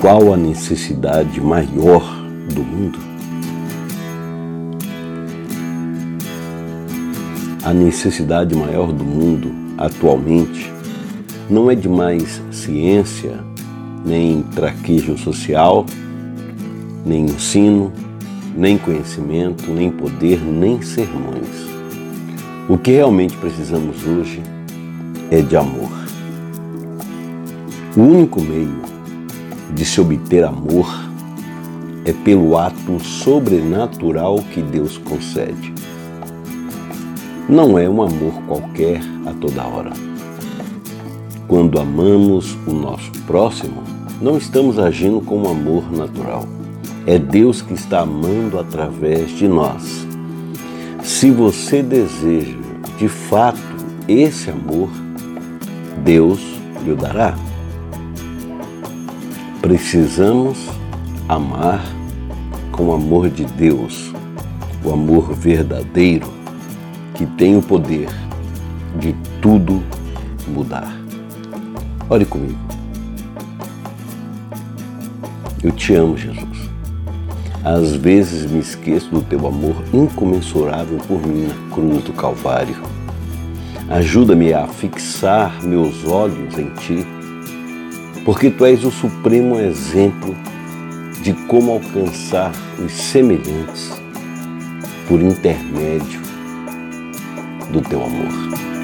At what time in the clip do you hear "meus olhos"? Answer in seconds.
85.64-86.56